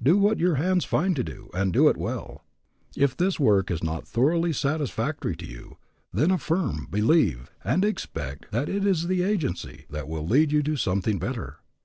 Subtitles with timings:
[0.00, 2.44] Do what your hands find to do, and do it well.
[2.96, 5.76] If this work is not thoroughly satisfactory to you,
[6.14, 10.76] then affirm, believe, and expect that it is the agency that will lead you to
[10.76, 11.56] something better.